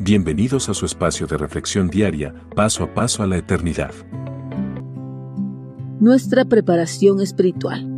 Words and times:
Bienvenidos 0.00 0.68
a 0.68 0.74
su 0.74 0.86
espacio 0.86 1.28
de 1.28 1.38
reflexión 1.38 1.86
diaria, 1.88 2.34
paso 2.56 2.82
a 2.82 2.92
paso 2.92 3.22
a 3.22 3.28
la 3.28 3.36
eternidad. 3.36 3.92
Nuestra 6.00 6.44
preparación 6.44 7.20
espiritual. 7.20 7.88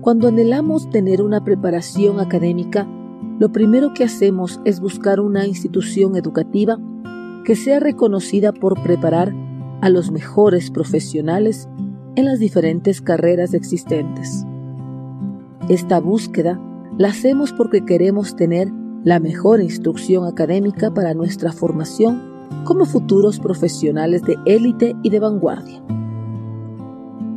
Cuando 0.00 0.26
anhelamos 0.26 0.90
tener 0.90 1.22
una 1.22 1.44
preparación 1.44 2.18
académica, 2.18 2.88
lo 3.38 3.52
primero 3.52 3.94
que 3.94 4.02
hacemos 4.02 4.60
es 4.64 4.80
buscar 4.80 5.20
una 5.20 5.46
institución 5.46 6.16
educativa 6.16 6.76
que 7.44 7.54
sea 7.54 7.78
reconocida 7.78 8.50
por 8.52 8.82
preparar 8.82 9.32
a 9.82 9.90
los 9.90 10.10
mejores 10.10 10.72
profesionales 10.72 11.68
en 12.16 12.24
las 12.24 12.40
diferentes 12.40 13.00
carreras 13.00 13.54
existentes. 13.54 14.44
Esta 15.68 16.00
búsqueda 16.00 16.60
la 16.98 17.08
hacemos 17.10 17.52
porque 17.52 17.84
queremos 17.84 18.34
tener 18.34 18.72
la 19.04 19.18
mejor 19.18 19.62
instrucción 19.62 20.26
académica 20.26 20.92
para 20.92 21.14
nuestra 21.14 21.52
formación 21.52 22.20
como 22.64 22.84
futuros 22.84 23.40
profesionales 23.40 24.22
de 24.22 24.36
élite 24.44 24.94
y 25.02 25.10
de 25.10 25.18
vanguardia. 25.18 25.82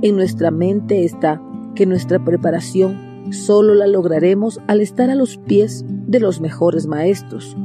En 0.01 0.17
nuestra 0.17 0.51
mente 0.51 1.05
está 1.05 1.41
que 1.75 1.85
nuestra 1.85 2.23
preparación 2.23 3.31
solo 3.31 3.73
la 3.73 3.87
lograremos 3.87 4.59
al 4.67 4.81
estar 4.81 5.09
a 5.09 5.15
los 5.15 5.37
pies 5.37 5.85
de 5.87 6.19
los 6.19 6.41
mejores 6.41 6.87
maestros, 6.87 7.55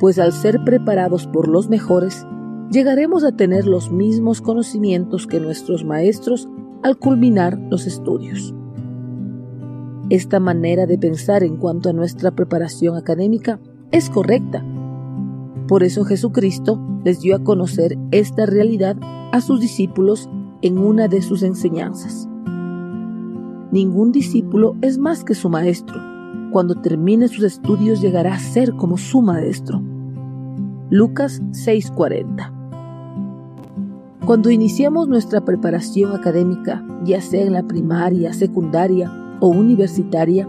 pues 0.00 0.18
al 0.18 0.32
ser 0.32 0.64
preparados 0.64 1.26
por 1.26 1.48
los 1.48 1.68
mejores, 1.68 2.26
llegaremos 2.70 3.24
a 3.24 3.32
tener 3.32 3.66
los 3.66 3.90
mismos 3.92 4.40
conocimientos 4.40 5.26
que 5.26 5.40
nuestros 5.40 5.84
maestros 5.84 6.48
al 6.82 6.96
culminar 6.96 7.58
los 7.70 7.86
estudios. 7.86 8.54
Esta 10.08 10.38
manera 10.38 10.86
de 10.86 10.98
pensar 10.98 11.42
en 11.42 11.56
cuanto 11.56 11.90
a 11.90 11.92
nuestra 11.92 12.30
preparación 12.30 12.96
académica 12.96 13.58
es 13.90 14.08
correcta. 14.08 14.64
Por 15.66 15.82
eso 15.82 16.04
Jesucristo 16.04 16.80
les 17.04 17.20
dio 17.20 17.34
a 17.34 17.42
conocer 17.42 17.98
esta 18.12 18.46
realidad 18.46 18.96
a 19.32 19.40
sus 19.40 19.60
discípulos 19.60 20.30
en 20.62 20.78
una 20.78 21.08
de 21.08 21.22
sus 21.22 21.42
enseñanzas. 21.42 22.28
Ningún 23.72 24.12
discípulo 24.12 24.76
es 24.80 24.96
más 24.96 25.24
que 25.24 25.34
su 25.34 25.48
maestro. 25.48 26.00
Cuando 26.52 26.76
termine 26.76 27.26
sus 27.26 27.42
estudios 27.42 28.00
llegará 28.00 28.34
a 28.34 28.38
ser 28.38 28.76
como 28.76 28.98
su 28.98 29.22
maestro. 29.22 29.82
Lucas 30.88 31.42
6:40 31.50 32.52
Cuando 34.24 34.50
iniciamos 34.50 35.08
nuestra 35.08 35.44
preparación 35.44 36.14
académica, 36.14 36.86
ya 37.04 37.20
sea 37.20 37.42
en 37.42 37.54
la 37.54 37.64
primaria, 37.64 38.32
secundaria 38.32 39.25
o 39.40 39.48
universitaria, 39.48 40.48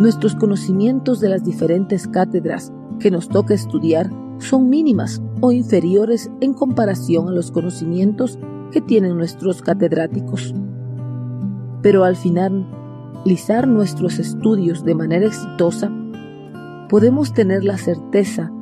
nuestros 0.00 0.34
conocimientos 0.34 1.20
de 1.20 1.28
las 1.28 1.44
diferentes 1.44 2.06
cátedras 2.06 2.72
que 3.00 3.10
nos 3.10 3.28
toca 3.28 3.54
estudiar 3.54 4.10
son 4.38 4.68
mínimas 4.68 5.20
o 5.40 5.52
inferiores 5.52 6.30
en 6.40 6.54
comparación 6.54 7.28
a 7.28 7.32
los 7.32 7.50
conocimientos 7.50 8.38
que 8.70 8.80
tienen 8.80 9.16
nuestros 9.16 9.62
catedráticos. 9.62 10.54
Pero 11.82 12.04
al 12.04 12.16
finalizar 12.16 13.66
nuestros 13.66 14.18
estudios 14.18 14.84
de 14.84 14.94
manera 14.94 15.26
exitosa, 15.26 15.90
podemos 16.88 17.32
tener 17.32 17.64
la 17.64 17.78
certeza 17.78 18.52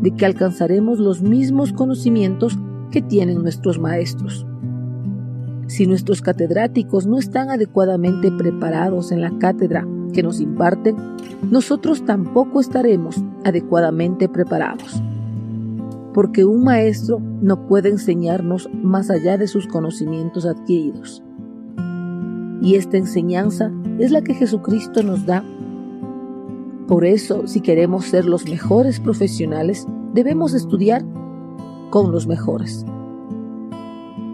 de 0.00 0.10
que 0.12 0.26
alcanzaremos 0.26 0.98
los 0.98 1.22
mismos 1.22 1.72
conocimientos 1.72 2.58
que 2.90 3.02
tienen 3.02 3.42
nuestros 3.42 3.78
maestros. 3.78 4.46
Si 5.66 5.86
nuestros 5.86 6.22
catedráticos 6.22 7.06
no 7.06 7.18
están 7.18 7.50
adecuadamente 7.50 8.30
preparados 8.30 9.10
en 9.10 9.20
la 9.20 9.36
cátedra 9.38 9.86
que 10.12 10.22
nos 10.22 10.40
imparten, 10.40 10.96
nosotros 11.50 12.04
tampoco 12.04 12.60
estaremos 12.60 13.22
adecuadamente 13.44 14.28
preparados. 14.28 15.02
Porque 16.14 16.44
un 16.44 16.64
maestro 16.64 17.20
no 17.20 17.66
puede 17.66 17.90
enseñarnos 17.90 18.70
más 18.72 19.10
allá 19.10 19.36
de 19.36 19.48
sus 19.48 19.66
conocimientos 19.66 20.46
adquiridos. 20.46 21.22
Y 22.62 22.76
esta 22.76 22.96
enseñanza 22.96 23.70
es 23.98 24.12
la 24.12 24.22
que 24.22 24.34
Jesucristo 24.34 25.02
nos 25.02 25.26
da. 25.26 25.44
Por 26.86 27.04
eso, 27.04 27.46
si 27.46 27.60
queremos 27.60 28.06
ser 28.06 28.24
los 28.24 28.48
mejores 28.48 29.00
profesionales, 29.00 29.86
debemos 30.14 30.54
estudiar 30.54 31.04
con 31.90 32.12
los 32.12 32.26
mejores. 32.26 32.86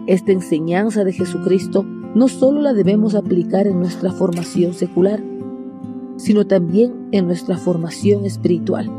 Esta 0.05 0.33
enseñanza 0.33 1.05
de 1.05 1.13
Jesucristo 1.13 1.85
no 2.13 2.27
solo 2.27 2.61
la 2.61 2.73
debemos 2.73 3.15
aplicar 3.15 3.67
en 3.67 3.79
nuestra 3.79 4.11
formación 4.11 4.73
secular, 4.73 5.23
sino 6.17 6.45
también 6.45 7.07
en 7.11 7.25
nuestra 7.25 7.57
formación 7.57 8.25
espiritual. 8.25 8.91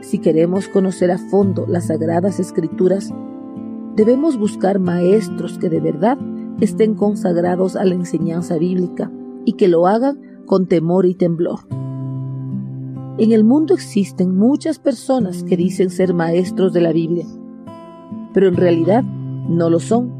Si 0.00 0.18
queremos 0.18 0.66
conocer 0.66 1.12
a 1.12 1.18
fondo 1.18 1.66
las 1.68 1.86
sagradas 1.86 2.40
escrituras, 2.40 3.14
debemos 3.94 4.36
buscar 4.36 4.80
maestros 4.80 5.58
que 5.58 5.68
de 5.68 5.80
verdad 5.80 6.18
estén 6.60 6.94
consagrados 6.94 7.76
a 7.76 7.84
la 7.84 7.94
enseñanza 7.94 8.58
bíblica 8.58 9.10
y 9.44 9.52
que 9.52 9.68
lo 9.68 9.86
hagan 9.86 10.20
con 10.46 10.66
temor 10.66 11.06
y 11.06 11.14
temblor. 11.14 11.60
En 13.18 13.30
el 13.30 13.44
mundo 13.44 13.74
existen 13.74 14.36
muchas 14.36 14.78
personas 14.78 15.44
que 15.44 15.56
dicen 15.56 15.90
ser 15.90 16.12
maestros 16.12 16.72
de 16.72 16.80
la 16.80 16.92
Biblia, 16.92 17.26
pero 18.34 18.48
en 18.48 18.56
realidad 18.56 19.04
no 19.48 19.70
lo 19.70 19.80
son, 19.80 20.12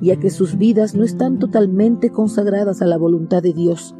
ya 0.00 0.16
que 0.16 0.30
sus 0.30 0.56
vidas 0.56 0.94
no 0.94 1.04
están 1.04 1.38
totalmente 1.38 2.10
consagradas 2.10 2.82
a 2.82 2.86
la 2.86 2.96
voluntad 2.96 3.42
de 3.42 3.52
Dios. 3.52 3.94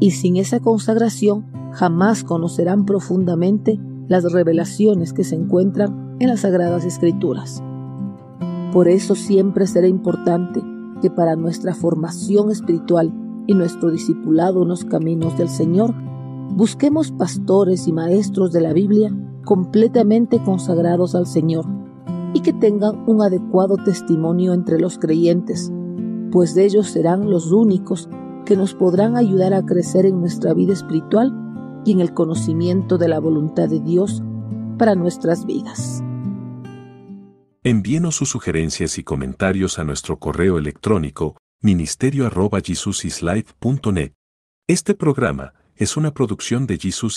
Y 0.00 0.12
sin 0.12 0.36
esa 0.36 0.60
consagración 0.60 1.46
jamás 1.72 2.24
conocerán 2.24 2.84
profundamente 2.84 3.80
las 4.08 4.30
revelaciones 4.32 5.12
que 5.12 5.24
se 5.24 5.34
encuentran 5.34 6.16
en 6.20 6.28
las 6.28 6.40
Sagradas 6.40 6.84
Escrituras. 6.84 7.62
Por 8.72 8.88
eso 8.88 9.14
siempre 9.14 9.66
será 9.66 9.86
importante 9.86 10.62
que 11.00 11.10
para 11.10 11.36
nuestra 11.36 11.74
formación 11.74 12.50
espiritual 12.50 13.12
y 13.46 13.54
nuestro 13.54 13.90
discipulado 13.90 14.62
en 14.62 14.68
los 14.68 14.84
caminos 14.84 15.36
del 15.38 15.48
Señor, 15.48 15.94
busquemos 16.54 17.12
pastores 17.12 17.88
y 17.88 17.92
maestros 17.92 18.52
de 18.52 18.60
la 18.60 18.72
Biblia 18.72 19.14
completamente 19.44 20.42
consagrados 20.42 21.14
al 21.14 21.26
Señor 21.26 21.66
y 22.34 22.40
que 22.40 22.52
tengan 22.52 23.04
un 23.06 23.22
adecuado 23.22 23.76
testimonio 23.76 24.52
entre 24.52 24.78
los 24.78 24.98
creyentes, 24.98 25.72
pues 26.30 26.54
de 26.54 26.64
ellos 26.64 26.88
serán 26.88 27.30
los 27.30 27.52
únicos 27.52 28.08
que 28.44 28.56
nos 28.56 28.74
podrán 28.74 29.16
ayudar 29.16 29.54
a 29.54 29.64
crecer 29.64 30.04
en 30.04 30.20
nuestra 30.20 30.52
vida 30.52 30.72
espiritual 30.72 31.32
y 31.86 31.92
en 31.92 32.00
el 32.00 32.12
conocimiento 32.12 32.98
de 32.98 33.08
la 33.08 33.20
voluntad 33.20 33.68
de 33.68 33.80
Dios 33.80 34.22
para 34.76 34.94
nuestras 34.96 35.46
vidas. 35.46 36.02
Envíenos 37.62 38.16
sus 38.16 38.28
sugerencias 38.28 38.98
y 38.98 39.04
comentarios 39.04 39.78
a 39.78 39.84
nuestro 39.84 40.18
correo 40.18 40.58
electrónico 40.58 41.36
ministerio 41.62 42.26
arroba 42.26 42.60
Este 44.66 44.94
programa 44.94 45.54
es 45.76 45.96
una 45.96 46.12
producción 46.12 46.66
de 46.66 46.78
Jesus 46.78 47.12